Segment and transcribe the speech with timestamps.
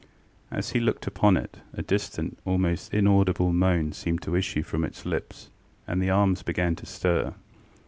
[0.49, 5.05] As he looked upon it, a distant, almost inaudible moan seemed to issue from its
[5.05, 5.51] lips,
[5.85, 7.35] and the arms began to stir.